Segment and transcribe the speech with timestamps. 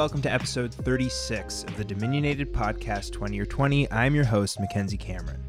[0.00, 3.92] and welcome to episode 36 of the Dominionated Podcast 20 or 20.
[3.92, 5.44] I'm your host, Mackenzie Cameron.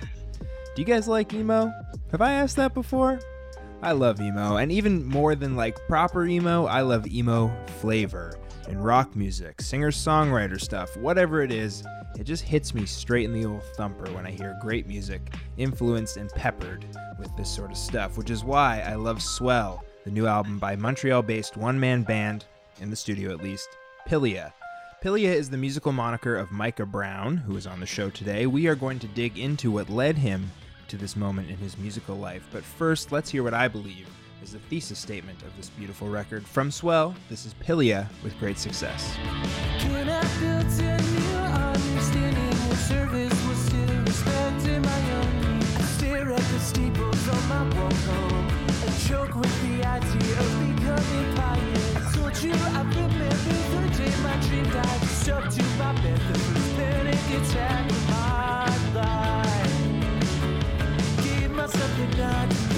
[0.76, 1.72] Do you guys like emo?
[2.12, 3.18] Have I asked that before?
[3.82, 8.78] I love emo, and even more than like proper emo, I love emo flavor in
[8.78, 11.86] rock music, singer songwriter stuff, whatever it is.
[12.20, 16.18] It just hits me straight in the old thumper when I hear great music influenced
[16.18, 16.86] and peppered
[17.18, 20.76] with this sort of stuff, which is why I love Swell, the new album by
[20.76, 22.44] Montreal based one man band,
[22.82, 23.70] in the studio at least,
[24.08, 24.52] Pilia.
[25.04, 28.46] Pilia is the musical moniker of Micah Brown, who is on the show today.
[28.46, 30.52] We are going to dig into what led him
[30.90, 32.48] to this moment in his musical life.
[32.52, 34.08] But first, let's hear what I believe
[34.44, 36.46] is the thesis statement of this beautiful record.
[36.46, 39.16] From Swell, this is Pilia with great success.
[61.24, 62.71] Gave myself the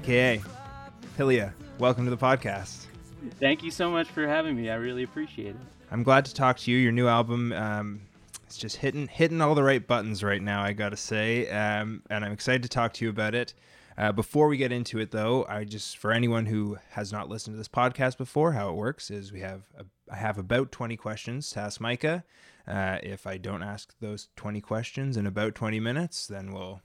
[0.00, 0.40] aka
[1.18, 2.86] Pilia, welcome to the podcast.
[3.38, 4.70] Thank you so much for having me.
[4.70, 5.60] I really appreciate it.
[5.90, 6.78] I'm glad to talk to you.
[6.78, 8.00] Your new album, um,
[8.44, 10.62] it's just hitting hitting all the right buttons right now.
[10.62, 13.52] I gotta say, um, and I'm excited to talk to you about it.
[13.98, 17.52] Uh, before we get into it, though, I just for anyone who has not listened
[17.52, 20.96] to this podcast before, how it works is we have a, I have about 20
[20.96, 22.24] questions to ask Micah.
[22.66, 26.80] Uh, if I don't ask those 20 questions in about 20 minutes, then we'll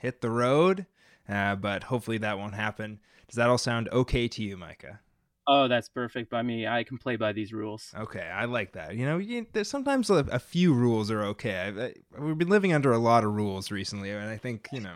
[0.00, 0.86] hit the road.
[1.28, 2.98] Uh, but hopefully that won't happen.
[3.28, 5.00] Does that all sound okay to you, Micah?
[5.46, 6.66] Oh, that's perfect by me.
[6.66, 7.92] I can play by these rules.
[7.96, 8.96] Okay, I like that.
[8.96, 11.56] You know, you, there's sometimes a, a few rules are okay.
[11.56, 14.80] I, I, we've been living under a lot of rules recently, and I think you
[14.80, 14.94] know,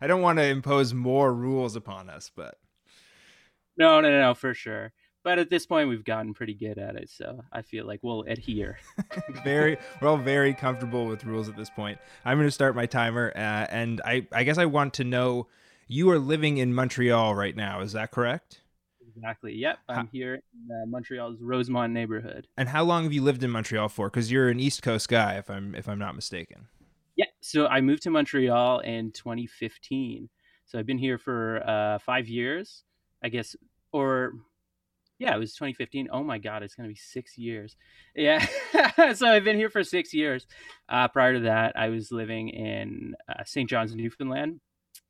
[0.00, 2.58] I don't want to impose more rules upon us, but
[3.76, 4.92] No, no, no, no, for sure.
[5.26, 8.22] But at this point, we've gotten pretty good at it, so I feel like we'll
[8.28, 8.78] adhere.
[9.42, 11.98] very we're all very comfortable with rules at this point.
[12.24, 15.48] I'm going to start my timer, uh, and I I guess I want to know
[15.88, 17.80] you are living in Montreal right now.
[17.80, 18.60] Is that correct?
[19.16, 19.52] exactly.
[19.54, 22.46] Yep, I'm here in uh, Montreal's Rosemont neighborhood.
[22.56, 24.08] And how long have you lived in Montreal for?
[24.08, 26.68] Because you're an East Coast guy, if I'm if I'm not mistaken.
[27.16, 30.28] Yeah, so I moved to Montreal in 2015.
[30.66, 32.84] So I've been here for uh, five years,
[33.24, 33.56] I guess,
[33.90, 34.34] or
[35.18, 36.08] yeah, it was 2015.
[36.12, 37.76] Oh my God, it's gonna be six years.
[38.14, 38.44] Yeah,
[39.14, 40.46] so I've been here for six years.
[40.88, 43.68] Uh, prior to that, I was living in uh, St.
[43.68, 44.60] John's, Newfoundland.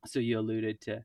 [0.05, 1.03] So you alluded to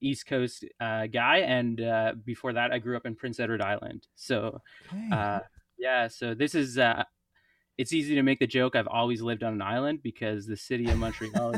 [0.00, 4.06] East Coast uh, guy, and uh, before that, I grew up in Prince Edward Island.
[4.16, 4.60] So
[5.12, 5.40] uh,
[5.78, 6.78] yeah, so this is.
[6.78, 7.04] Uh,
[7.78, 8.76] it's easy to make the joke.
[8.76, 11.54] I've always lived on an island because the city of Montreal.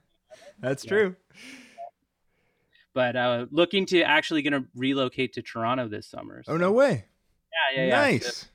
[0.60, 0.88] That's Yeah.
[0.88, 1.16] true.
[2.96, 6.42] But uh, looking to actually going to relocate to Toronto this summer.
[6.48, 7.04] Oh no way!
[7.74, 7.94] Yeah, yeah, yeah.
[7.94, 8.48] So, nice.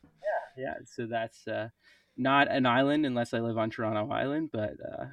[0.58, 0.74] yeah, Yeah.
[0.96, 1.70] so that's uh,
[2.18, 5.06] not an island unless I live on Toronto Island, but uh,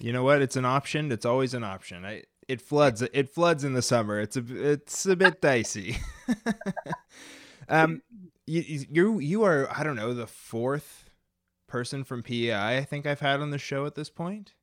[0.00, 0.42] You know what?
[0.42, 1.12] It's an option.
[1.12, 2.04] It's always an option.
[2.04, 3.02] I it floods.
[3.02, 4.18] It floods in the summer.
[4.20, 5.96] It's a it's a bit dicey.
[7.68, 8.02] um,
[8.46, 11.08] you you you are I don't know the fourth
[11.68, 14.54] person from PEI I think I've had on the show at this point.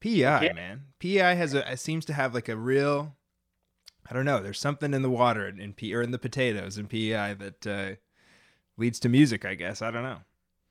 [0.00, 0.52] PEI Yeah.
[0.54, 3.16] man, PEI has a seems to have like a real.
[4.10, 4.40] I don't know.
[4.42, 7.94] There's something in the water in, P or in the potatoes in PEI that uh,
[8.76, 9.44] leads to music.
[9.44, 10.20] I guess I don't know.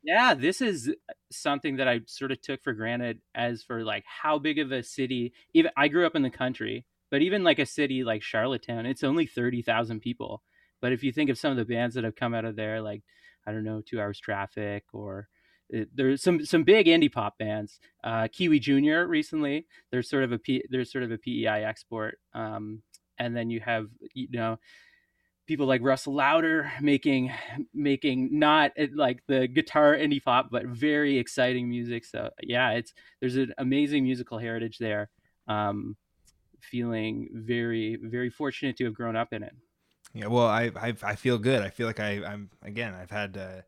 [0.04, 0.92] yeah, this is
[1.32, 4.84] something that I sort of took for granted as for like how big of a
[4.84, 5.34] city.
[5.54, 9.04] Even I grew up in the country, but even like a city like Charlottetown, it's
[9.04, 10.44] only thirty thousand people,
[10.82, 12.82] But if you think of some of the bands that have come out of there,
[12.82, 13.04] like
[13.46, 15.28] I don't know, Two Hours Traffic, or
[15.76, 17.80] uh, there's some some big indie pop bands.
[18.04, 22.20] Uh, Kiwi Junior recently, there's sort of a P, there's sort of a PEI export,
[22.34, 22.82] um,
[23.20, 24.58] and then you have you know
[25.50, 27.32] people like Russell Louder making
[27.74, 32.06] making not uh, like the guitar indie pop, but very exciting music.
[32.06, 35.10] So yeah, it's there's an amazing musical heritage there.
[35.48, 35.98] Um,
[36.60, 39.54] feeling very very fortunate to have grown up in it.
[40.14, 41.64] Yeah, well, I I, I feel good.
[41.64, 43.62] I feel like I I'm again I've had uh,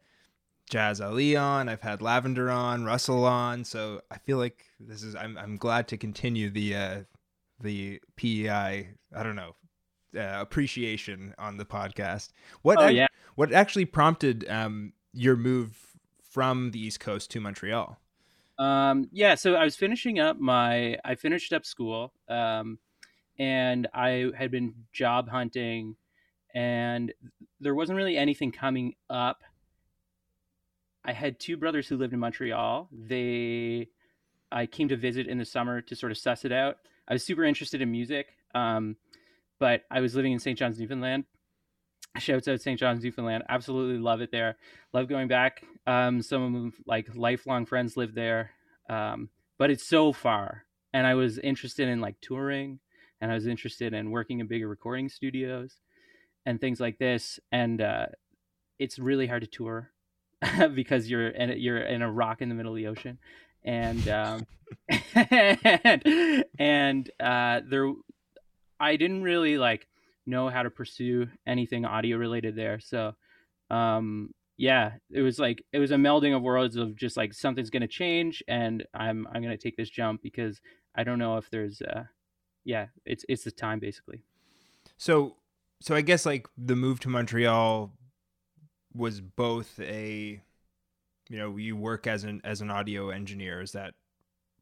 [0.69, 5.15] Jazz Ali on, I've had Lavender on, Russell on, so I feel like this is
[5.15, 6.99] I'm I'm glad to continue the uh,
[7.61, 9.55] the PEI I don't know
[10.15, 12.29] uh, appreciation on the podcast.
[12.61, 13.07] What Oh yeah.
[13.35, 15.77] what actually prompted um, your move
[16.31, 17.97] from the East Coast to Montreal?
[18.57, 22.77] Um, yeah, so I was finishing up my, I finished up school, um,
[23.39, 25.95] and I had been job hunting,
[26.53, 27.11] and
[27.59, 29.41] there wasn't really anything coming up.
[31.03, 32.87] I had two brothers who lived in Montreal.
[32.91, 33.89] They,
[34.51, 36.77] I came to visit in the summer to sort of suss it out.
[37.07, 38.95] I was super interested in music, um,
[39.59, 40.57] but I was living in St.
[40.57, 41.25] John's, Newfoundland.
[42.17, 42.79] Shouts out St.
[42.79, 43.43] John's, Newfoundland.
[43.47, 44.57] Absolutely love it there.
[44.93, 45.63] Love going back.
[45.87, 48.51] Um, some of like lifelong friends live there,
[48.89, 50.65] um, but it's so far.
[50.93, 52.79] And I was interested in like touring,
[53.21, 55.77] and I was interested in working in bigger recording studios,
[56.45, 57.39] and things like this.
[57.51, 58.07] And uh,
[58.77, 59.91] it's really hard to tour
[60.75, 63.19] because you're in you're in a rock in the middle of the ocean,
[63.63, 64.47] and um,
[65.15, 67.91] and, and uh, there,
[68.79, 69.87] I didn't really like
[70.25, 72.79] know how to pursue anything audio related there.
[72.79, 73.13] So,
[73.69, 77.69] um, yeah, it was like it was a melding of worlds of just like something's
[77.69, 80.61] gonna change, and I'm I'm gonna take this jump because
[80.95, 82.03] I don't know if there's, uh,
[82.63, 84.23] yeah, it's it's the time basically.
[84.97, 85.35] So
[85.81, 87.91] so I guess like the move to Montreal
[88.93, 90.41] was both a
[91.31, 93.93] you know you work as an as an audio engineer is that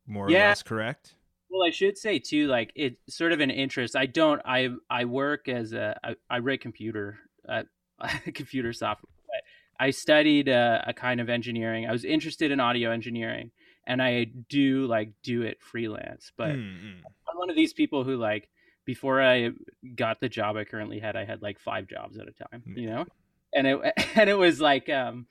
[0.05, 1.15] more or less correct?
[1.49, 3.95] Well, I should say too, like it's sort of an interest.
[3.95, 4.39] I don't.
[4.45, 5.99] I I work as a.
[6.03, 7.17] I, I write computer,
[7.47, 7.63] uh,
[8.33, 9.09] computer software.
[9.25, 11.87] But I studied uh, a kind of engineering.
[11.87, 13.49] I was interested in audio engineering,
[13.87, 16.31] and I do like do it freelance.
[16.37, 17.01] But Mm, mm.
[17.29, 18.47] I'm one of these people who like
[18.85, 19.49] before I
[19.95, 22.63] got the job I currently had, I had like five jobs at a time.
[22.75, 23.05] You know,
[23.55, 23.79] and it
[24.15, 25.25] and it was like um,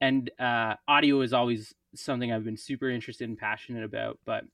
[0.00, 4.44] and uh, audio is always something I've been super interested and passionate about, but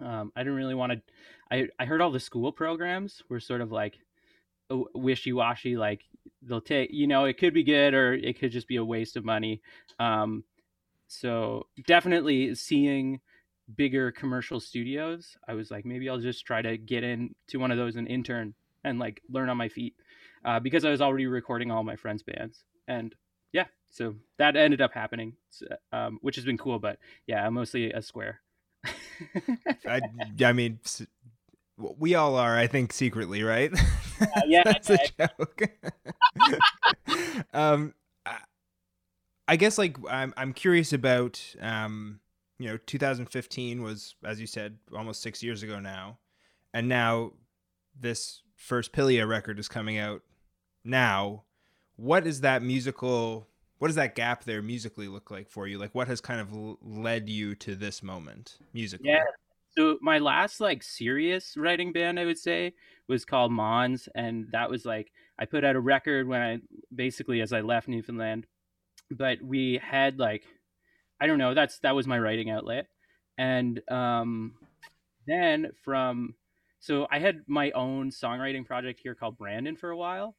[0.00, 1.02] um, I didn't really want to.
[1.50, 3.98] I I heard all the school programs were sort of like
[4.94, 5.76] wishy washy.
[5.76, 6.02] Like
[6.42, 9.16] they'll take, you know, it could be good or it could just be a waste
[9.16, 9.60] of money.
[9.98, 10.44] Um,
[11.06, 13.20] so definitely seeing
[13.76, 17.78] bigger commercial studios, I was like, maybe I'll just try to get into one of
[17.78, 18.54] those and intern
[18.84, 19.94] and like learn on my feet
[20.44, 23.14] uh, because I was already recording all my friends' bands and
[23.92, 25.34] so that ended up happening,
[25.92, 26.78] um, which has been cool.
[26.80, 28.40] But yeah, I'm mostly a square.
[29.86, 30.00] I
[30.44, 30.80] I mean
[31.76, 33.70] we all are I think secretly, right?
[34.46, 35.62] yeah, That's a joke.
[37.52, 37.94] um
[38.26, 38.38] I-
[39.48, 42.20] I guess like I'm I'm curious about um
[42.58, 46.18] you know 2015 was as you said almost 6 years ago now
[46.72, 47.32] and now
[47.98, 50.22] this first Pilia record is coming out
[50.84, 51.42] now
[51.96, 53.48] what is that musical
[53.82, 55.76] what does that gap there musically look like for you?
[55.76, 59.10] Like what has kind of led you to this moment musically?
[59.10, 59.24] Yeah.
[59.76, 62.74] So my last like serious writing band, I would say,
[63.08, 66.58] was called Mons, and that was like I put out a record when I
[66.94, 68.46] basically as I left Newfoundland,
[69.10, 70.44] but we had like
[71.20, 72.86] I don't know that's that was my writing outlet,
[73.36, 74.52] and um,
[75.26, 76.36] then from
[76.78, 80.36] so I had my own songwriting project here called Brandon for a while,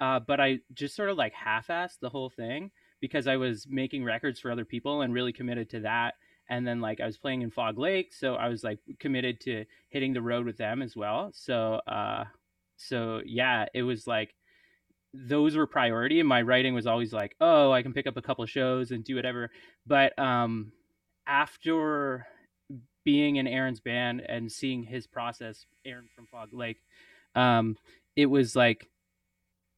[0.00, 4.04] uh, but I just sort of like half-assed the whole thing because I was making
[4.04, 6.14] records for other people and really committed to that
[6.48, 9.64] and then like I was playing in Fog Lake, so I was like committed to
[9.88, 11.30] hitting the road with them as well.
[11.34, 12.24] So uh
[12.76, 14.34] so yeah, it was like
[15.14, 18.22] those were priority and my writing was always like, oh, I can pick up a
[18.22, 19.50] couple of shows and do whatever.
[19.86, 20.72] But um
[21.26, 22.26] after
[23.04, 26.78] being in Aaron's band and seeing his process, Aaron from Fog Lake,
[27.34, 27.76] um
[28.14, 28.88] it was like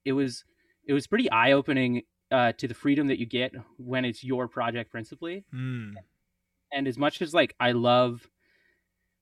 [0.04, 0.44] it was
[0.86, 4.90] it was pretty eye-opening uh, to the freedom that you get when it's your project
[4.90, 5.94] principally Mm.
[6.72, 8.28] and as much as like I love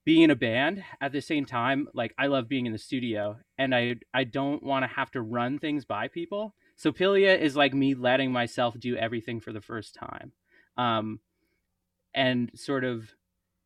[0.05, 3.39] being in a band at the same time like I love being in the studio
[3.59, 6.55] and I I don't want to have to run things by people.
[6.77, 10.33] So Pilia is like me letting myself do everything for the first time.
[10.77, 11.21] Um
[12.15, 13.11] and sort of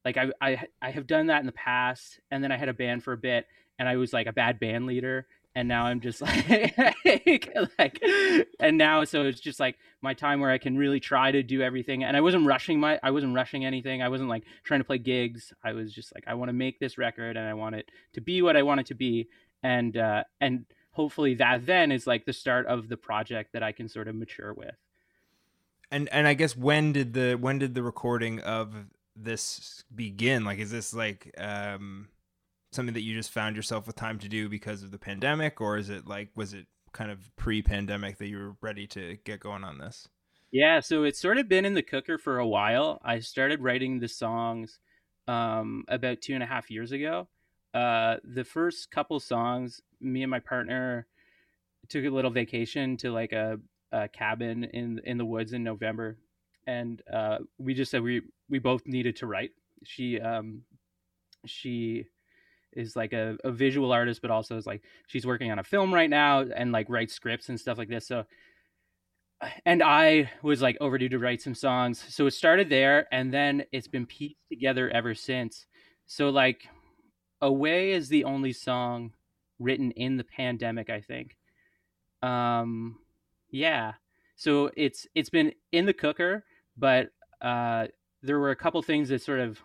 [0.04, 2.74] like I I I have done that in the past and then I had a
[2.74, 3.46] band for a bit
[3.78, 8.02] and I was like a bad band leader and now I'm just like, like,
[8.60, 11.60] and now so it's just like my time where I can really try to do
[11.60, 12.04] everything.
[12.04, 14.02] And I wasn't rushing my, I wasn't rushing anything.
[14.02, 15.52] I wasn't like trying to play gigs.
[15.64, 18.20] I was just like, I want to make this record, and I want it to
[18.20, 19.28] be what I want it to be,
[19.62, 23.72] and uh, and hopefully that then is like the start of the project that I
[23.72, 24.74] can sort of mature with.
[25.90, 28.74] And and I guess when did the when did the recording of
[29.16, 30.44] this begin?
[30.44, 32.08] Like, is this like um
[32.72, 35.76] something that you just found yourself with time to do because of the pandemic, or
[35.76, 39.64] is it like was it kind of pre-pandemic that you were ready to get going
[39.64, 40.08] on this?
[40.50, 43.00] Yeah, so it's sort of been in the cooker for a while.
[43.04, 44.80] I started writing the songs
[45.28, 47.28] um, about two and a half years ago.
[47.72, 51.06] Uh, the first couple songs, me and my partner
[51.88, 53.60] took a little vacation to like a,
[53.92, 56.18] a cabin in in the woods in November,
[56.66, 59.52] and uh, we just said we we both needed to write.
[59.84, 60.62] She um,
[61.46, 62.06] she
[62.72, 65.92] is like a, a visual artist, but also is like she's working on a film
[65.92, 68.06] right now and like writes scripts and stuff like this.
[68.06, 68.24] So,
[69.64, 72.04] and I was like overdue to write some songs.
[72.08, 75.66] So it started there, and then it's been pieced together ever since.
[76.06, 76.68] So like,
[77.40, 79.12] "Away" is the only song
[79.58, 81.36] written in the pandemic, I think.
[82.22, 82.98] Um,
[83.50, 83.92] yeah.
[84.36, 86.44] So it's it's been in the cooker,
[86.76, 87.10] but
[87.40, 87.88] uh,
[88.22, 89.60] there were a couple things that sort of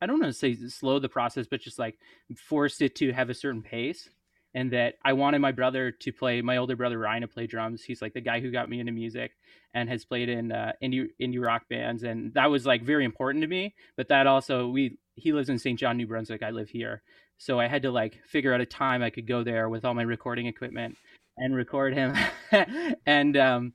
[0.00, 1.98] I don't want to say slow the process, but just like
[2.36, 4.08] forced it to have a certain pace.
[4.56, 7.82] And that I wanted my brother to play, my older brother Ryan to play drums.
[7.82, 9.32] He's like the guy who got me into music
[9.74, 13.42] and has played in uh, indie indie rock bands, and that was like very important
[13.42, 13.74] to me.
[13.96, 15.76] But that also, we he lives in St.
[15.76, 16.44] John, New Brunswick.
[16.44, 17.02] I live here,
[17.36, 19.94] so I had to like figure out a time I could go there with all
[19.94, 20.96] my recording equipment
[21.36, 22.16] and record him.
[23.06, 23.72] and um,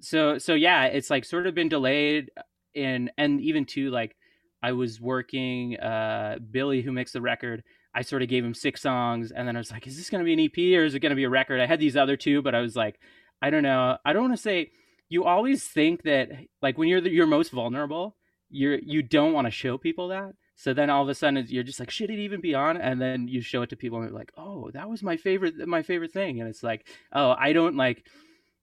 [0.00, 2.30] so so yeah, it's like sort of been delayed,
[2.74, 4.16] in and even to like
[4.64, 7.62] I was working uh, Billy, who makes the record.
[7.94, 10.24] I sort of gave him six songs, and then I was like, "Is this going
[10.24, 11.98] to be an EP or is it going to be a record?" I had these
[11.98, 12.98] other two, but I was like,
[13.42, 13.98] "I don't know.
[14.06, 14.70] I don't want to say."
[15.10, 16.30] You always think that,
[16.62, 18.16] like, when you're the, you're most vulnerable,
[18.48, 20.32] you're you don't want to show people that.
[20.56, 22.76] So then all of a sudden you're just like, should it even be on?
[22.76, 25.54] And then you show it to people and they're like, oh, that was my favorite,
[25.66, 26.40] my favorite thing.
[26.40, 28.06] And it's like, oh, I don't like,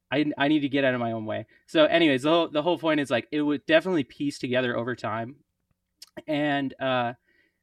[0.10, 1.46] I, I need to get out of my own way.
[1.68, 4.96] So anyways, the whole, the whole point is like, it would definitely piece together over
[4.96, 5.36] time
[6.28, 7.14] and uh,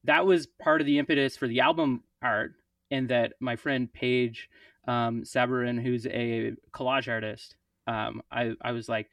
[0.04, 2.52] that was part of the impetus for the album art.
[2.90, 4.48] And that my friend Paige
[4.86, 9.10] um, Sabarin, who's a collage artist, um, I I was like,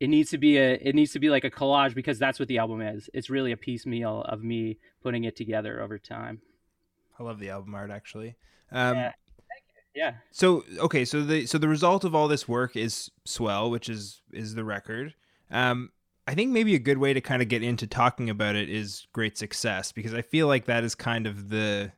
[0.00, 2.48] it needs to be a it needs to be like a collage because that's what
[2.48, 3.08] the album is.
[3.14, 6.42] It's really a piecemeal of me putting it together over time.
[7.18, 8.36] I love the album art actually.
[8.70, 9.12] Um, yeah.
[9.94, 10.14] Yeah.
[10.30, 14.22] So okay, so the so the result of all this work is Swell, which is
[14.32, 15.14] is the record.
[15.50, 15.90] Um,
[16.28, 19.06] I think maybe a good way to kind of get into talking about it is
[19.14, 21.92] great success because I feel like that is kind of the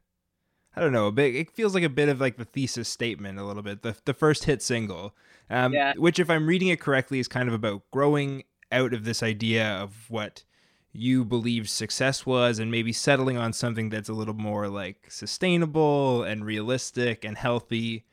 [0.76, 3.40] I don't know, a bit it feels like a bit of like the thesis statement
[3.40, 3.82] a little bit.
[3.82, 5.16] The the first hit single.
[5.50, 5.94] Um, yeah.
[5.96, 9.66] which if I'm reading it correctly is kind of about growing out of this idea
[9.66, 10.44] of what
[10.92, 16.22] you believed success was and maybe settling on something that's a little more like sustainable
[16.22, 18.04] and realistic and healthy.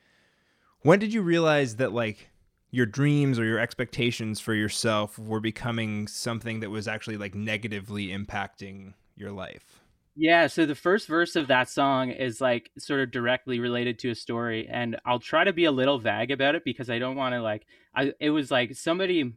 [0.82, 2.32] When did you realize that like
[2.78, 8.10] your dreams or your expectations for yourself were becoming something that was actually like negatively
[8.10, 9.82] impacting your life.
[10.16, 14.12] Yeah, so the first verse of that song is like sort of directly related to
[14.12, 17.16] a story and I'll try to be a little vague about it because I don't
[17.16, 17.66] want to like
[17.96, 19.34] I it was like somebody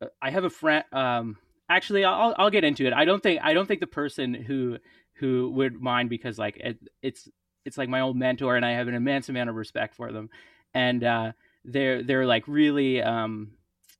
[0.00, 1.36] uh, I have a friend um
[1.68, 2.94] actually I'll I'll get into it.
[2.94, 4.78] I don't think I don't think the person who
[5.16, 7.28] who would mind because like it, it's
[7.66, 10.30] it's like my old mentor and I have an immense amount of respect for them.
[10.72, 11.32] And uh
[11.64, 13.52] they're they're like really um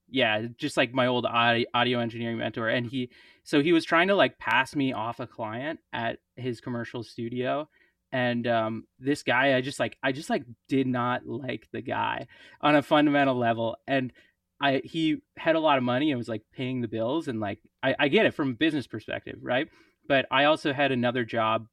[0.08, 3.10] yeah just like my old audio, engineering mentor and he
[3.44, 7.68] so he was trying to like pass me off a client at his commercial studio
[8.12, 12.26] and um, this guy i just like i just like did not like the guy
[12.60, 14.12] on a fundamental level and
[14.60, 17.58] i he had a lot of money and was like paying the bills and like
[17.82, 19.68] I, I get it from a business perspective right?
[20.08, 21.66] But i also had another job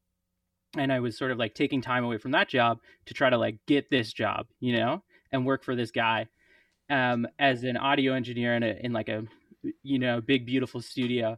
[0.77, 3.37] and i was sort of like taking time away from that job to try to
[3.37, 6.27] like get this job you know and work for this guy
[6.89, 9.23] um, as an audio engineer in, a, in like a
[9.83, 11.37] you know big beautiful studio.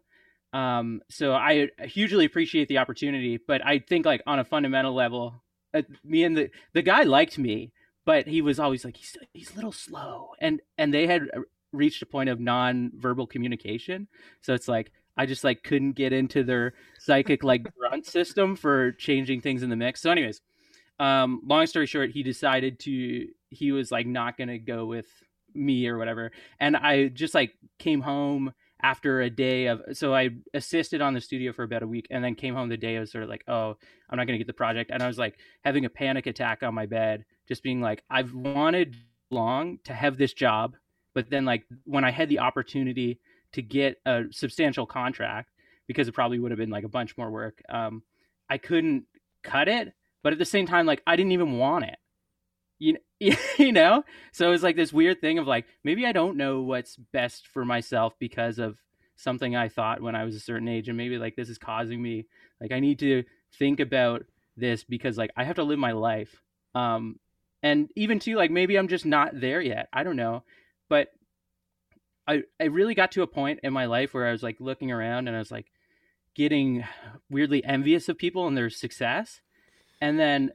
[0.52, 5.44] Um, so i hugely appreciate the opportunity but i think like on a fundamental level
[5.76, 7.72] uh, me and the the guy liked me
[8.10, 11.30] but he was always like he's he's a little slow and and they had
[11.72, 14.08] reached a point of non-verbal communication.
[14.42, 18.94] So it's like i just like couldn't get into their psychic like grunt system for
[18.94, 20.02] changing things in the mix.
[20.02, 20.42] So anyways
[21.00, 25.08] um, long story short he decided to he was like not gonna go with
[25.56, 30.30] me or whatever and i just like came home after a day of so I
[30.54, 33.00] assisted on the studio for about a week and then came home the day I
[33.02, 33.76] was sort of like, oh,
[34.10, 34.92] I'm not gonna get the project.
[34.92, 38.34] And I was like having a panic attack on my bed, just being like, I've
[38.34, 38.96] wanted
[39.32, 40.76] long to have this job,
[41.14, 43.20] but then like when I had the opportunity
[43.52, 45.52] to get a substantial contract,
[45.88, 48.04] because it probably would have been like a bunch more work, um,
[48.50, 49.06] I couldn't
[49.44, 49.94] cut it.
[50.24, 51.98] But at the same time, like I didn't even want it
[52.80, 52.98] you
[53.58, 54.04] you know?
[54.32, 57.66] So it's like this weird thing of like maybe i don't know what's best for
[57.66, 58.78] myself because of
[59.16, 62.02] something i thought when i was a certain age and maybe like this is causing
[62.02, 62.26] me
[62.62, 63.24] like i need to
[63.58, 64.24] think about
[64.56, 66.42] this because like i have to live my life.
[66.76, 67.20] Um
[67.62, 69.90] and even too like maybe i'm just not there yet.
[69.92, 70.44] I don't know.
[70.90, 71.10] But
[72.28, 74.92] i i really got to a point in my life where i was like looking
[74.92, 75.66] around and i was like
[76.36, 76.84] getting
[77.30, 79.42] weirdly envious of people and their success.
[80.02, 80.52] And then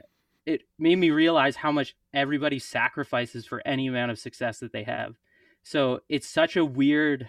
[0.47, 4.85] it made me realize how much everybody sacrifices for any amount of success that they
[4.85, 5.15] have.
[5.63, 7.29] So it's such a weird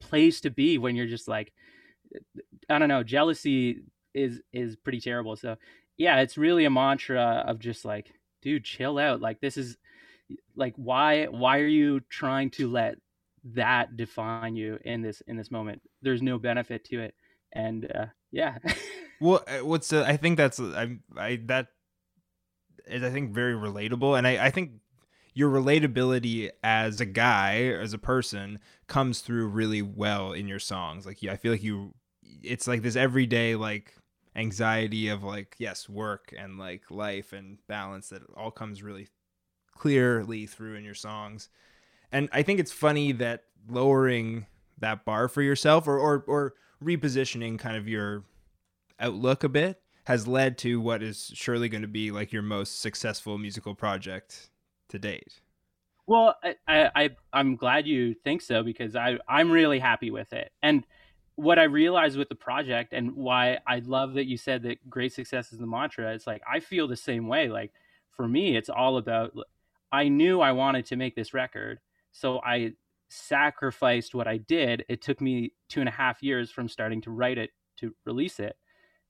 [0.00, 1.52] place to be when you're just like
[2.68, 3.82] I don't know, jealousy
[4.14, 5.36] is is pretty terrible.
[5.36, 5.56] So
[5.96, 9.20] yeah, it's really a mantra of just like, dude, chill out.
[9.20, 9.76] Like this is
[10.56, 12.96] like why why are you trying to let
[13.54, 15.82] that define you in this in this moment?
[16.02, 17.14] There's no benefit to it.
[17.52, 18.58] And uh yeah.
[19.20, 21.68] well, uh, what's uh, I think that's I I that
[22.86, 24.72] is I think very relatable, and I, I think
[25.34, 31.06] your relatability as a guy as a person comes through really well in your songs.
[31.06, 31.94] Like yeah, I feel like you,
[32.42, 33.94] it's like this everyday like
[34.36, 39.08] anxiety of like yes work and like life and balance that all comes really
[39.74, 41.48] clearly through in your songs
[42.12, 44.46] and i think it's funny that lowering
[44.78, 48.24] that bar for yourself or or, or repositioning kind of your
[49.00, 52.80] outlook a bit has led to what is surely going to be like your most
[52.80, 54.50] successful musical project
[54.88, 55.40] to date.
[56.06, 56.36] Well,
[56.68, 60.52] I, I I'm glad you think so because I I'm really happy with it.
[60.62, 60.86] And
[61.34, 65.12] what I realized with the project and why I love that you said that great
[65.12, 66.14] success is the mantra.
[66.14, 67.48] It's like I feel the same way.
[67.48, 67.72] Like
[68.12, 69.32] for me, it's all about.
[69.90, 71.80] I knew I wanted to make this record,
[72.12, 72.74] so I
[73.08, 74.84] sacrificed what I did.
[74.88, 78.38] It took me two and a half years from starting to write it to release
[78.38, 78.56] it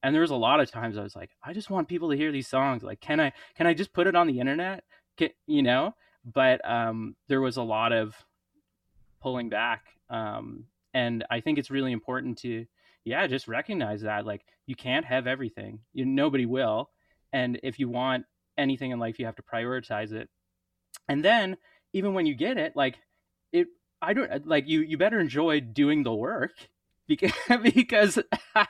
[0.02, 2.16] and there was a lot of times i was like i just want people to
[2.16, 4.84] hear these songs like can i can i just put it on the internet?
[5.16, 5.94] Can, you know?
[6.24, 8.14] But um, there was a lot of
[9.22, 12.66] pulling back um, and i think it's really important to
[13.04, 16.90] yeah just recognize that like you can't have everything you nobody will
[17.32, 18.24] and if you want
[18.58, 20.28] anything in life you have to prioritize it.
[21.08, 21.56] And then
[21.92, 22.98] even when you get it like
[23.52, 23.68] it
[24.02, 26.68] i don't like you you better enjoy doing the work
[27.08, 28.18] because because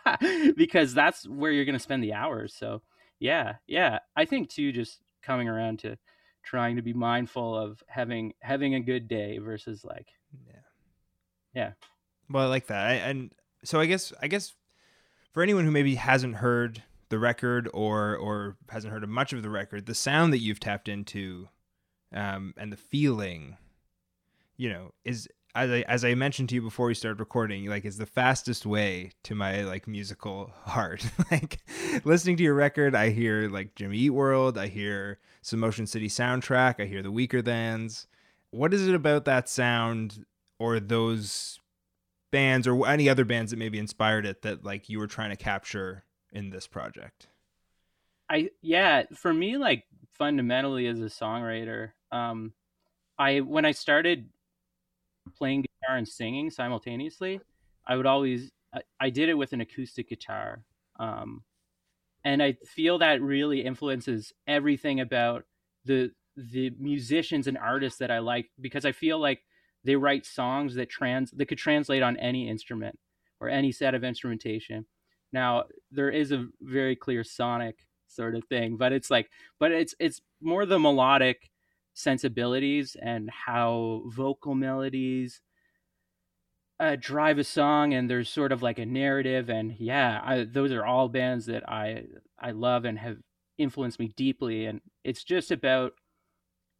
[0.56, 2.54] because that's where you're going to spend the hours.
[2.54, 2.82] So
[3.18, 5.96] yeah, yeah, I think too, just coming around to
[6.44, 10.08] trying to be mindful of having having a good day versus like
[10.46, 10.60] yeah,
[11.54, 11.70] yeah.
[12.28, 13.32] Well, I like that, I, and
[13.64, 14.54] so I guess I guess
[15.32, 19.42] for anyone who maybe hasn't heard the record or or hasn't heard of much of
[19.42, 21.48] the record, the sound that you've tapped into,
[22.12, 23.56] um, and the feeling,
[24.56, 27.86] you know, is as I, as I mentioned to you before we started recording, like
[27.86, 31.04] is the fastest way to my like musical heart.
[31.30, 31.58] like
[32.04, 36.08] listening to your record, I hear like Jimmy Eat World, I hear some Motion City
[36.08, 38.06] soundtrack, I hear the Weakerthans.
[38.50, 40.26] What is it about that sound
[40.58, 41.58] or those
[42.30, 45.36] bands or any other bands that maybe inspired it that like you were trying to
[45.36, 47.28] capture in this project?
[48.28, 49.84] I yeah, for me like
[50.18, 52.52] fundamentally as a songwriter, um
[53.18, 54.28] I when I started
[55.34, 57.40] playing guitar and singing simultaneously,
[57.86, 60.62] I would always I, I did it with an acoustic guitar,
[60.98, 61.42] um,
[62.24, 65.44] and I feel that really influences everything about
[65.84, 69.42] the the musicians and artists that I like because I feel like
[69.84, 72.98] they write songs that trans that could translate on any instrument
[73.40, 74.86] or any set of instrumentation.
[75.32, 79.94] Now there is a very clear sonic sort of thing, but it's like but it's
[79.98, 81.50] it's more the melodic
[81.96, 85.40] sensibilities and how vocal melodies
[86.78, 90.72] uh, drive a song and there's sort of like a narrative and yeah I, those
[90.72, 92.04] are all bands that i
[92.38, 93.16] i love and have
[93.56, 95.94] influenced me deeply and it's just about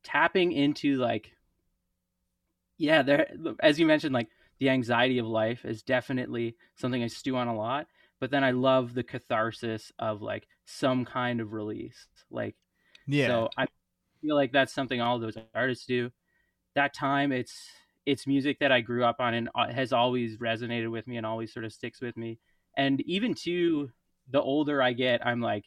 [0.05, 1.33] tapping into like
[2.77, 3.27] yeah there
[3.61, 7.57] as you mentioned like the anxiety of life is definitely something i stew on a
[7.57, 7.87] lot
[8.21, 12.55] but then i love the catharsis of like some kind of release like
[13.07, 13.29] yeah.
[13.29, 13.67] so i
[14.27, 16.11] feel like that's something all those artists do.
[16.75, 17.55] That time, it's
[18.05, 21.27] it's music that I grew up on and uh, has always resonated with me and
[21.27, 22.39] always sort of sticks with me.
[22.77, 23.91] And even to
[24.31, 25.65] the older I get, I'm like,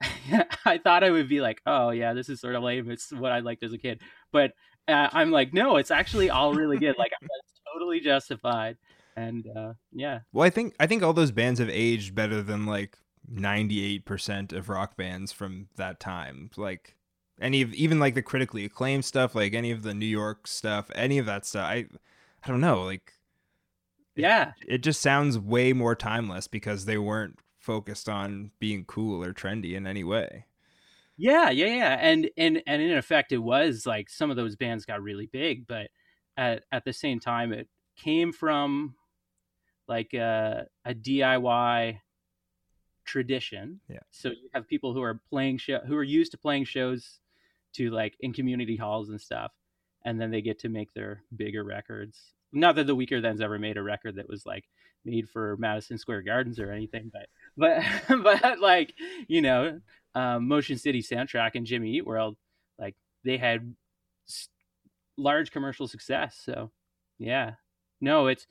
[0.64, 2.90] I thought I would be like, oh yeah, this is sort of lame.
[2.90, 4.00] It's what I liked as a kid,
[4.32, 4.52] but
[4.86, 6.96] uh, I'm like, no, it's actually all really good.
[6.98, 8.76] like, it's totally justified.
[9.16, 10.20] and uh, yeah.
[10.32, 12.98] Well, I think I think all those bands have aged better than like
[13.32, 16.50] 98% of rock bands from that time.
[16.56, 16.94] Like
[17.40, 20.90] any of even like the critically acclaimed stuff, like any of the New York stuff,
[20.94, 21.66] any of that stuff.
[21.66, 21.86] I
[22.44, 23.12] I don't know, like
[24.16, 24.52] yeah.
[24.62, 29.32] It, it just sounds way more timeless because they weren't focused on being cool or
[29.32, 30.46] trendy in any way.
[31.16, 31.98] Yeah, yeah, yeah.
[32.00, 35.66] And and and in effect it was like some of those bands got really big,
[35.66, 35.88] but
[36.36, 38.94] at at the same time it came from
[39.86, 42.00] like a, a DIY
[43.04, 43.80] tradition.
[43.88, 43.98] Yeah.
[44.10, 47.20] So you have people who are playing show who are used to playing shows
[47.74, 49.52] to like in community halls and stuff,
[50.04, 52.18] and then they get to make their bigger records.
[52.52, 54.64] Not that the Weakerthans ever made a record that was like
[55.04, 57.82] made for Madison Square Gardens or anything, but but
[58.22, 58.94] but like
[59.28, 59.80] you know,
[60.14, 62.36] um, Motion City Soundtrack and Jimmy Eat World,
[62.78, 63.74] like they had
[65.16, 66.40] large commercial success.
[66.44, 66.70] So
[67.18, 67.52] yeah,
[68.00, 68.46] no, it's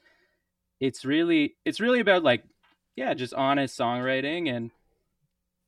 [0.79, 2.43] it's really it's really about like
[2.95, 4.71] yeah, just honest songwriting and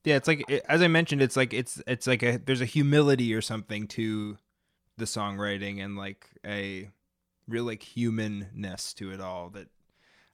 [0.06, 3.34] yeah, it's like as I mentioned, it's like it's it's like a there's a humility
[3.34, 4.38] or something to
[4.98, 6.90] the songwriting and like a
[7.48, 9.68] real like humanness to it all that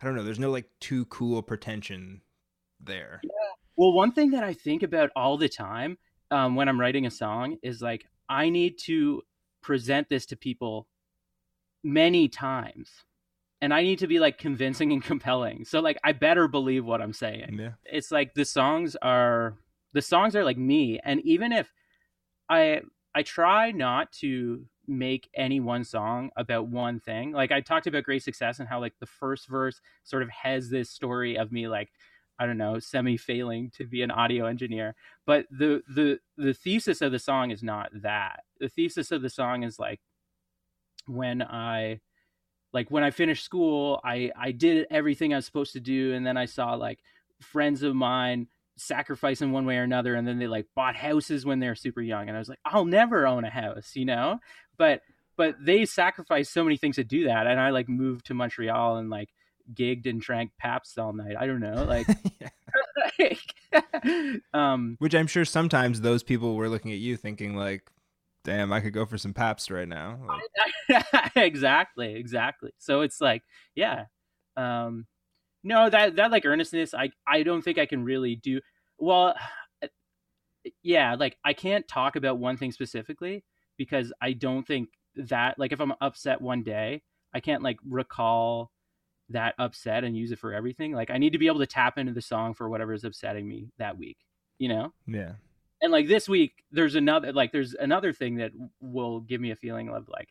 [0.01, 0.23] I don't know.
[0.23, 2.21] There's no like too cool pretension
[2.79, 3.21] there.
[3.23, 3.29] Yeah.
[3.75, 5.97] Well, one thing that I think about all the time
[6.29, 9.21] um, when I'm writing a song is like I need to
[9.61, 10.87] present this to people
[11.83, 12.89] many times
[13.61, 15.65] and I need to be like convincing and compelling.
[15.65, 17.57] So like I better believe what I'm saying.
[17.59, 17.71] Yeah.
[17.85, 19.55] It's like the songs are
[19.93, 21.71] the songs are like me and even if
[22.49, 22.81] I
[23.13, 27.31] I try not to make any one song about one thing.
[27.31, 30.69] Like I talked about great success and how like the first verse sort of has
[30.69, 31.89] this story of me like
[32.39, 34.95] I don't know, semi failing to be an audio engineer.
[35.27, 38.41] But the the the thesis of the song is not that.
[38.59, 39.99] The thesis of the song is like
[41.05, 41.99] when I
[42.73, 46.25] like when I finished school, I I did everything I was supposed to do, and
[46.25, 46.99] then I saw like
[47.39, 51.45] friends of mine sacrifice in one way or another, and then they like bought houses
[51.45, 54.05] when they were super young, and I was like, I'll never own a house, you
[54.05, 54.39] know.
[54.77, 55.01] But
[55.37, 58.97] but they sacrificed so many things to do that, and I like moved to Montreal
[58.97, 59.29] and like
[59.73, 61.35] gigged and drank Pabst all night.
[61.39, 62.07] I don't know, like.
[63.19, 63.55] like
[64.53, 67.89] um, Which I'm sure sometimes those people were looking at you thinking like,
[68.43, 70.19] damn, I could go for some Pabst right now.
[70.89, 71.05] Like...
[71.35, 72.71] exactly, exactly.
[72.77, 73.43] So it's like,
[73.75, 74.05] yeah,
[74.57, 75.05] um,
[75.63, 78.61] no, that that like earnestness, I I don't think I can really do
[78.97, 79.35] well.
[80.83, 83.43] Yeah, like I can't talk about one thing specifically
[83.77, 87.01] because I don't think that like if I'm upset one day,
[87.33, 88.69] I can't like recall
[89.29, 90.91] that upset and use it for everything.
[90.93, 93.47] Like I need to be able to tap into the song for whatever is upsetting
[93.47, 94.17] me that week,
[94.59, 94.93] you know?
[95.07, 95.31] Yeah
[95.81, 99.55] and like this week there's another like there's another thing that will give me a
[99.55, 100.29] feeling of like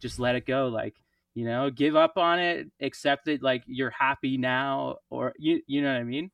[0.00, 0.94] just let it go like
[1.34, 5.82] you know give up on it accept it like you're happy now or you you
[5.82, 6.30] know what i mean?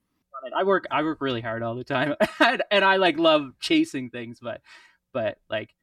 [0.56, 2.14] I work i work really hard all the time
[2.70, 4.60] and i like love chasing things but
[5.12, 5.74] but like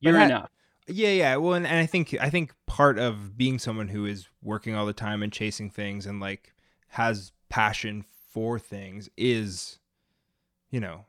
[0.00, 0.50] you're ha- enough.
[0.86, 4.28] Yeah yeah well and, and i think i think part of being someone who is
[4.42, 6.54] working all the time and chasing things and like
[6.88, 9.78] has passion for things is
[10.70, 11.04] you know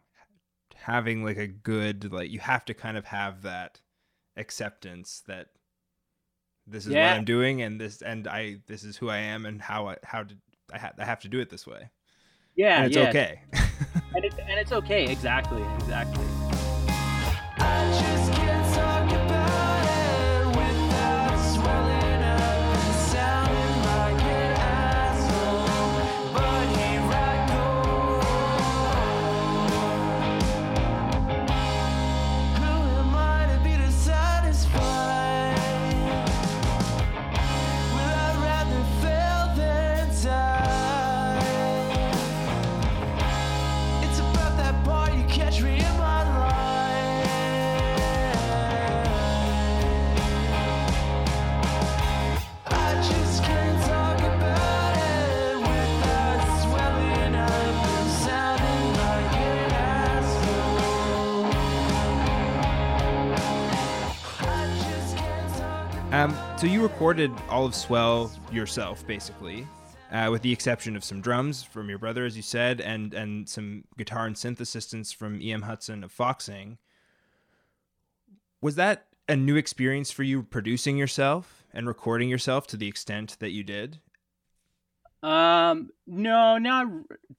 [0.81, 3.79] having like a good like you have to kind of have that
[4.37, 5.47] acceptance that
[6.65, 7.11] this is yeah.
[7.11, 9.97] what I'm doing and this and I this is who I am and how I
[10.03, 10.39] how did
[10.71, 11.89] I, ha- I have to do it this way.
[12.55, 13.09] Yeah, and it's yeah.
[13.09, 13.41] okay.
[14.15, 15.05] and it's and it's okay.
[15.05, 16.25] Exactly, exactly.
[66.59, 69.65] So you recorded all of Swell yourself, basically,
[70.11, 73.47] uh, with the exception of some drums from your brother, as you said, and and
[73.47, 75.61] some guitar and synth assistance from E.M.
[75.61, 76.77] Hudson of Foxing.
[78.59, 83.37] Was that a new experience for you producing yourself and recording yourself to the extent
[83.39, 83.99] that you did?
[85.23, 86.87] Um, no, not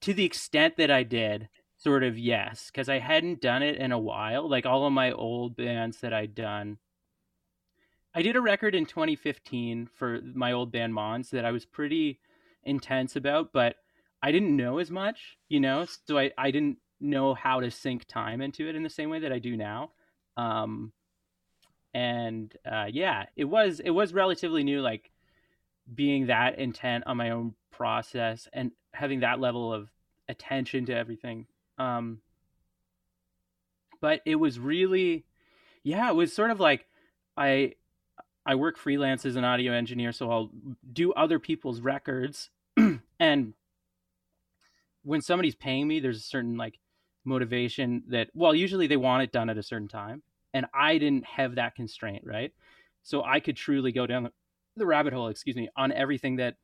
[0.01, 1.51] to the extent that I did.
[1.77, 4.49] Sort of, yes, because I hadn't done it in a while.
[4.49, 6.79] Like all of my old bands that I'd done
[8.15, 12.19] I did a record in 2015 for my old band Mons that I was pretty
[12.65, 13.77] intense about, but
[14.23, 18.07] I didn't know as much, you know, so I, I didn't know how to sink
[18.07, 19.93] time into it in the same way that I do now.
[20.37, 20.93] Um,
[21.95, 25.11] and uh, yeah, it was it was relatively new, like
[25.93, 29.89] being that intent on my own process and having that level of
[30.29, 31.47] attention to everything.
[31.79, 32.21] Um,
[34.01, 35.25] but it was really,
[35.83, 36.87] yeah, it was sort of like
[37.37, 37.75] I
[38.51, 40.51] I work freelance as an audio engineer, so I'll
[40.93, 42.51] do other people's records,
[43.21, 43.55] and
[45.05, 46.81] when somebody's paying me, there's a certain like
[47.25, 51.27] motivation that well, usually they want it done at a certain time, and I didn't
[51.27, 52.53] have that constraint, right?
[53.05, 54.29] So I could truly go down
[54.77, 56.57] the rabbit hole, excuse me, on everything that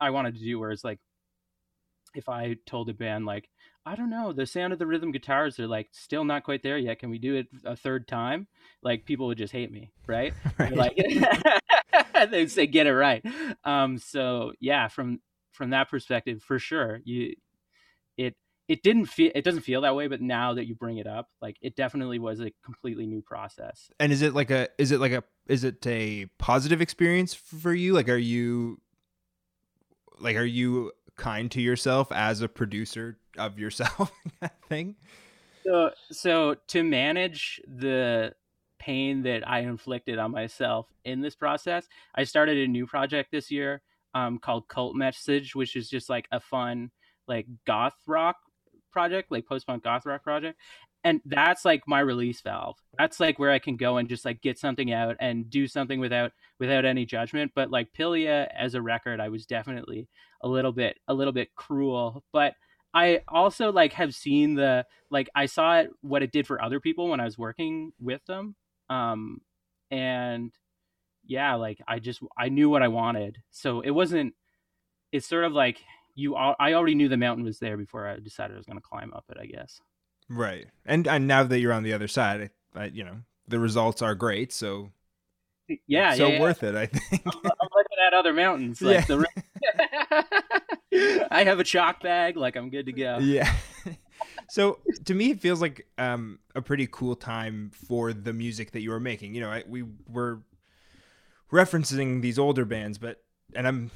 [0.00, 0.60] I wanted to do.
[0.60, 1.00] Whereas like
[2.14, 3.48] if I told a band like,
[3.84, 6.78] I don't know, the sound of the rhythm guitars are like still not quite there
[6.78, 7.00] yet.
[7.00, 8.46] Can we do it a third time?
[8.82, 10.32] Like people would just hate me, right?
[10.58, 10.74] right.
[10.74, 10.96] Like
[12.30, 13.24] they'd say, get it right.
[13.64, 15.20] Um, so yeah, from
[15.52, 17.34] from that perspective, for sure, you
[18.16, 18.36] it
[18.68, 21.28] it didn't feel it doesn't feel that way, but now that you bring it up,
[21.40, 23.90] like it definitely was a completely new process.
[23.98, 27.74] And is it like a is it like a is it a positive experience for
[27.74, 27.92] you?
[27.92, 28.80] Like are you
[30.20, 34.12] like are you kind to yourself as a producer of yourself
[34.68, 34.96] thing
[35.64, 38.32] so so to manage the
[38.78, 43.50] pain that i inflicted on myself in this process i started a new project this
[43.50, 43.82] year
[44.14, 46.90] um, called cult message which is just like a fun
[47.28, 48.36] like goth rock
[48.90, 50.58] project like post-punk goth rock project
[51.04, 52.78] and that's like my release valve.
[52.98, 56.00] That's like where i can go and just like get something out and do something
[56.00, 57.52] without without any judgment.
[57.54, 60.08] But like pilia as a record i was definitely
[60.42, 62.24] a little bit a little bit cruel.
[62.32, 62.54] But
[62.94, 66.80] i also like have seen the like i saw it what it did for other
[66.80, 68.54] people when i was working with them.
[68.88, 69.40] Um
[69.90, 70.52] and
[71.24, 73.38] yeah like i just i knew what i wanted.
[73.50, 74.34] So it wasn't
[75.10, 75.80] it's sort of like
[76.14, 78.78] you all i already knew the mountain was there before i decided i was going
[78.78, 79.80] to climb up it i guess
[80.32, 80.66] Right.
[80.86, 83.18] And and now that you're on the other side, I, you know,
[83.48, 84.90] the results are great, so
[85.86, 87.22] yeah, so yeah, worth it, I think.
[87.26, 90.24] I'm, I'm, looking at other mountains like yeah.
[90.90, 93.18] the I have a chalk bag, like I'm good to go.
[93.22, 93.52] Yeah.
[94.48, 98.80] so to me it feels like um, a pretty cool time for the music that
[98.80, 99.34] you were making.
[99.34, 100.42] You know, I, we were
[101.52, 103.22] referencing these older bands, but
[103.54, 103.90] and I'm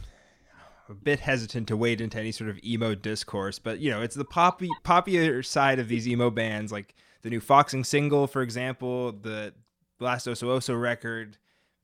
[0.89, 4.15] a bit hesitant to wade into any sort of emo discourse, but you know, it's
[4.15, 9.13] the poppy poppier side of these emo bands, like the new Foxing single, for example,
[9.13, 9.53] the
[10.01, 11.39] last Oso Oso record.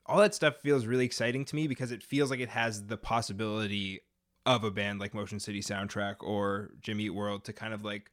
[0.07, 2.97] All that stuff feels really exciting to me because it feels like it has the
[2.97, 4.01] possibility
[4.45, 8.11] of a band like Motion City Soundtrack or Jimmy Eat World to kind of like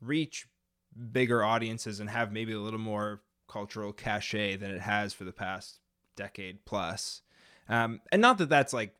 [0.00, 0.46] reach
[1.12, 5.32] bigger audiences and have maybe a little more cultural cachet than it has for the
[5.32, 5.78] past
[6.16, 7.22] decade plus.
[7.68, 8.94] Um, and not that that's like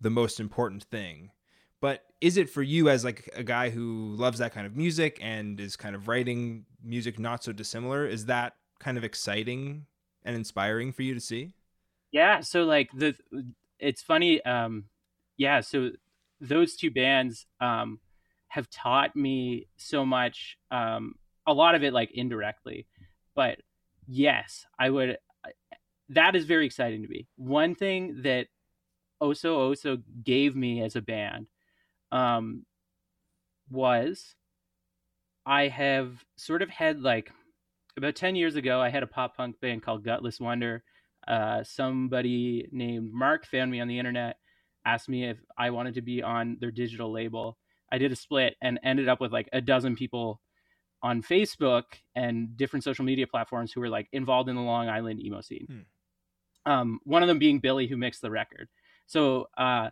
[0.00, 1.30] the most important thing.
[1.80, 5.18] But is it for you as like a guy who loves that kind of music
[5.20, 9.86] and is kind of writing music not so dissimilar is that kind of exciting
[10.24, 11.52] and inspiring for you to see?
[12.12, 13.14] Yeah so like the
[13.78, 14.84] it's funny um
[15.36, 15.90] yeah so
[16.40, 18.00] those two bands um
[18.48, 21.14] have taught me so much um
[21.46, 22.86] a lot of it like indirectly.
[23.34, 23.58] But
[24.08, 25.18] yes i would
[26.10, 27.26] that is very exciting to me.
[27.36, 28.46] One thing that
[29.22, 31.46] Oso Oso gave me as a band
[32.12, 32.64] um,
[33.70, 34.34] was
[35.44, 37.30] I have sort of had like
[37.96, 40.84] about 10 years ago, I had a pop punk band called Gutless Wonder.
[41.26, 44.36] Uh, somebody named Mark found me on the internet,
[44.84, 47.56] asked me if I wanted to be on their digital label.
[47.90, 50.40] I did a split and ended up with like a dozen people
[51.02, 55.20] on Facebook and different social media platforms who were like involved in the Long Island
[55.20, 55.66] emo scene.
[56.64, 56.70] Hmm.
[56.70, 58.68] Um, one of them being Billy, who mixed the record.
[59.06, 59.90] So uh,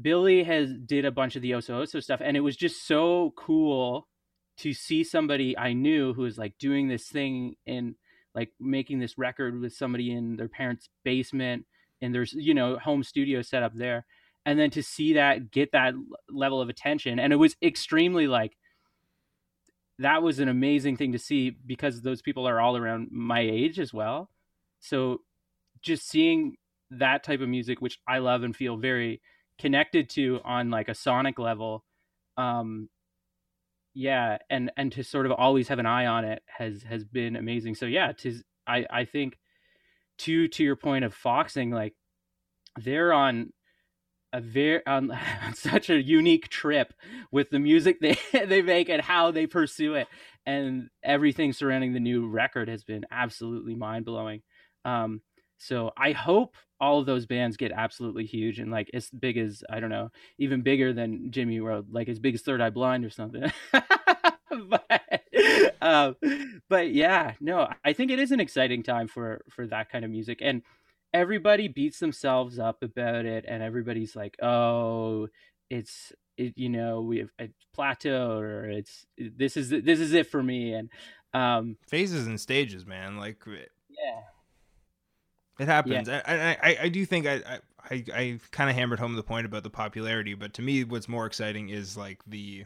[0.00, 3.32] Billy has did a bunch of the Oso Oso stuff, and it was just so
[3.36, 4.08] cool
[4.58, 7.94] to see somebody I knew who was like doing this thing and
[8.34, 11.66] like making this record with somebody in their parents' basement
[12.00, 14.06] and there's you know home studio set up there
[14.46, 15.94] and then to see that get that
[16.30, 18.56] level of attention and it was extremely like
[19.98, 23.78] that was an amazing thing to see because those people are all around my age
[23.80, 24.30] as well.
[24.78, 25.22] So
[25.80, 26.56] just seeing
[26.90, 29.20] that type of music, which I love and feel very
[29.58, 31.84] connected to on like a sonic level.
[32.36, 32.88] Um,
[33.94, 37.36] yeah, and and to sort of always have an eye on it has has been
[37.36, 37.74] amazing.
[37.74, 38.34] So yeah, to
[38.66, 39.38] I I think
[40.18, 41.94] to to your point of foxing, like
[42.76, 43.52] they're on
[44.32, 45.10] a very on,
[45.44, 46.92] on such a unique trip
[47.32, 50.08] with the music they they make and how they pursue it,
[50.44, 54.42] and everything surrounding the new record has been absolutely mind blowing.
[54.84, 55.22] Um,
[55.58, 59.64] so I hope all of those bands get absolutely huge and like as big as
[59.70, 63.04] I don't know, even bigger than Jimmy World, like as big as Third Eye Blind
[63.04, 63.50] or something.
[63.72, 65.24] but,
[65.80, 66.16] um,
[66.68, 70.10] but yeah, no, I think it is an exciting time for for that kind of
[70.10, 70.62] music, and
[71.12, 75.28] everybody beats themselves up about it, and everybody's like, "Oh,
[75.70, 80.26] it's it, you know we have a plateau, or it's this is this is it
[80.26, 80.90] for me," and
[81.32, 83.16] um, phases and stages, man.
[83.16, 84.22] Like yeah
[85.58, 86.08] it happens.
[86.08, 86.22] Yeah.
[86.26, 89.62] I, I, I do think I, I, I kind of hammered home the point about
[89.62, 92.64] the popularity, but to me, what's more exciting is like the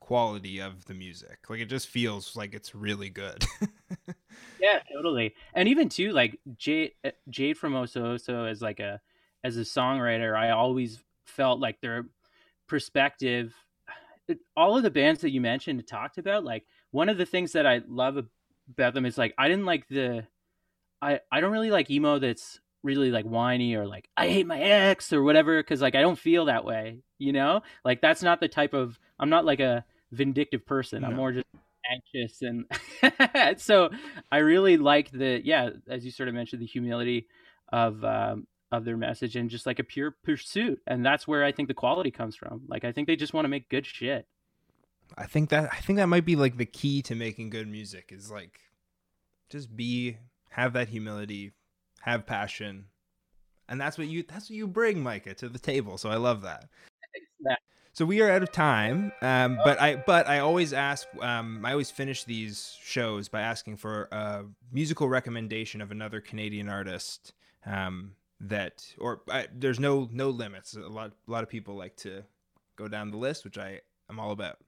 [0.00, 1.38] quality of the music.
[1.48, 3.44] Like it just feels like it's really good.
[4.60, 5.34] yeah, totally.
[5.54, 9.00] And even too, like Jade, uh, Jade from Oso Oso as like a,
[9.42, 12.06] as a songwriter, I always felt like their
[12.66, 13.54] perspective,
[14.56, 17.66] all of the bands that you mentioned talked about, like one of the things that
[17.66, 18.18] I love
[18.70, 20.26] about them is like, I didn't like the,
[21.04, 24.60] I I don't really like emo that's really like whiny or like I hate my
[24.60, 27.62] ex or whatever because like I don't feel that way, you know.
[27.84, 31.02] Like that's not the type of I'm not like a vindictive person.
[31.02, 31.08] No.
[31.08, 31.46] I'm more just
[31.90, 33.90] anxious and so
[34.32, 37.26] I really like the yeah as you sort of mentioned the humility
[37.70, 41.52] of um, of their message and just like a pure pursuit and that's where I
[41.52, 42.62] think the quality comes from.
[42.68, 44.26] Like I think they just want to make good shit.
[45.16, 48.10] I think that I think that might be like the key to making good music
[48.10, 48.60] is like
[49.50, 50.16] just be
[50.54, 51.52] have that humility,
[52.02, 52.84] have passion,
[53.68, 55.98] and that's what you that's what you bring, Micah, to the table.
[55.98, 56.68] So I love that.
[57.92, 61.06] So we are out of time, um, but I but I always ask.
[61.20, 66.68] Um, I always finish these shows by asking for a musical recommendation of another Canadian
[66.68, 67.32] artist
[67.66, 70.74] um, that, or I, there's no no limits.
[70.74, 72.22] A lot a lot of people like to
[72.76, 74.58] go down the list, which I am all about.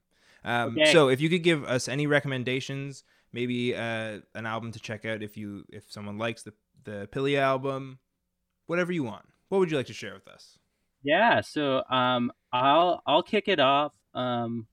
[0.44, 0.92] Um, okay.
[0.92, 3.04] So if you could give us any recommendations
[3.36, 7.40] maybe uh, an album to check out if you if someone likes the the Pilia
[7.40, 7.98] album,
[8.66, 9.26] whatever you want.
[9.50, 10.58] What would you like to share with us?
[11.02, 13.92] Yeah, so um, I'll I'll kick it off.
[14.14, 14.66] Um,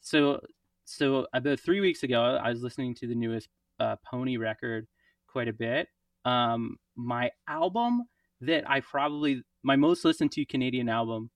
[0.00, 0.40] so
[0.84, 3.48] so about three weeks ago, I was listening to the newest
[3.80, 4.86] uh, Pony record
[5.26, 5.88] quite a bit.
[6.24, 8.04] Um, my album
[8.42, 11.30] that I probably my most listened to Canadian album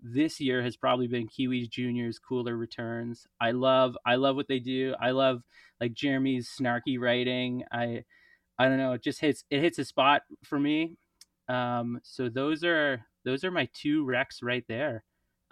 [0.00, 3.26] this year has probably been Kiwi Junior's Cooler Returns.
[3.40, 4.94] I love I love what they do.
[5.00, 5.42] I love
[5.80, 7.64] like Jeremy's snarky writing.
[7.72, 8.04] I
[8.58, 10.96] I don't know, it just hits it hits a spot for me.
[11.48, 15.04] Um, so those are those are my two wrecks right there.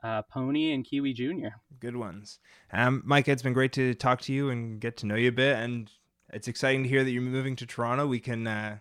[0.03, 1.55] Uh, Pony and Kiwi Junior.
[1.81, 2.39] Good ones.
[2.73, 5.33] Um, Mike, it's been great to talk to you and get to know you a
[5.33, 5.91] bit, and
[6.31, 8.07] it's exciting to hear that you're moving to Toronto.
[8.07, 8.79] We can uh,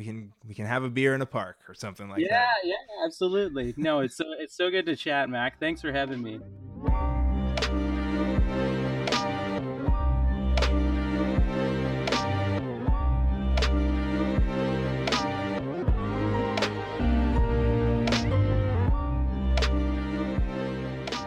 [0.00, 2.48] we can we can have a beer in a park or something like yeah, that.
[2.64, 3.74] Yeah, yeah, absolutely.
[3.76, 5.60] No, it's so it's so good to chat, Mac.
[5.60, 6.40] Thanks for having me.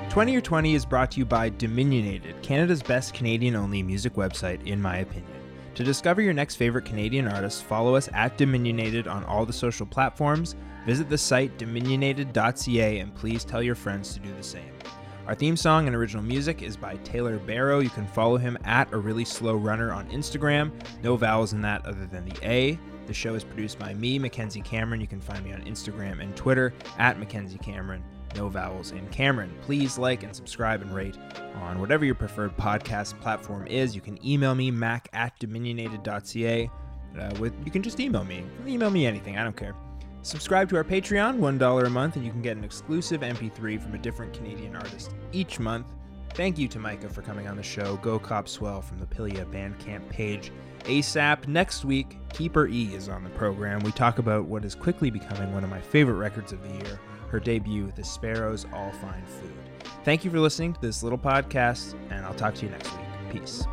[0.10, 4.82] Twenty or Twenty is brought to you by Dominionated, Canada's best Canadian-only music website, in
[4.82, 5.43] my opinion.
[5.76, 9.88] To discover your next favorite Canadian artist, follow us at Dominionated on all the social
[9.88, 10.56] platforms,
[10.86, 14.72] visit the site dominionated.ca, and please tell your friends to do the same.
[15.26, 17.80] Our theme song and original music is by Taylor Barrow.
[17.80, 20.72] You can follow him at a really slow runner on Instagram.
[21.02, 22.78] No vowels in that other than the A.
[23.08, 25.02] The show is produced by me, Mackenzie Cameron.
[25.02, 28.04] You can find me on Instagram and Twitter at Mackenzie Cameron
[28.36, 29.56] no vowels in Cameron.
[29.62, 31.18] Please like and subscribe and rate
[31.56, 33.96] on whatever your preferred podcast platform is.
[33.96, 36.70] You can email me, mac at dominionated.ca.
[37.20, 38.44] Uh, with You can just email me.
[38.66, 39.76] Email me anything, I don't care.
[40.24, 43.94] Subscribe to our Patreon, $1 a month, and you can get an exclusive MP3 from
[43.94, 45.88] a different Canadian artist each month.
[46.34, 47.98] Thank you to Micah for coming on the show.
[47.98, 50.52] Go Cop Swell from the Pilia Bandcamp page.
[50.86, 51.48] ASAP.
[51.48, 53.82] Next week, Keeper E is on the program.
[53.82, 57.00] We talk about what is quickly becoming one of my favorite records of the year
[57.34, 59.58] her debut, The Sparrows All Find Food.
[60.04, 63.42] Thank you for listening to this little podcast, and I'll talk to you next week.
[63.42, 63.66] Peace.